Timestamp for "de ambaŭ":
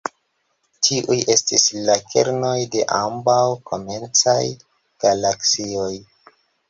2.77-3.39